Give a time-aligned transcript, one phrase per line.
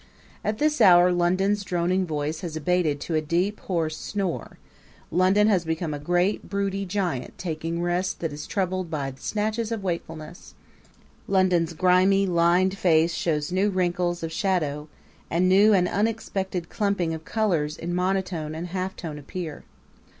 [0.43, 4.57] At this hour London's droning voice has abated to a deep, hoarse snore;
[5.11, 9.83] London has become a great, broody giant taking rest that is troubled by snatches of
[9.83, 10.55] wakefulness;
[11.27, 14.87] London's grimy, lined face shows new wrinkles of shadow;
[15.29, 19.65] and new and unexpected clumping of colors in monotone and halftone appear.